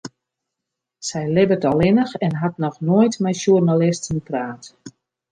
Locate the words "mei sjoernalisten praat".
3.23-4.63